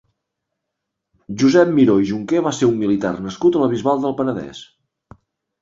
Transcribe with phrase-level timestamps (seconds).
[1.41, 4.65] Josep Miró i Junqué va ser un militar nascut a la Bisbal del Penedès.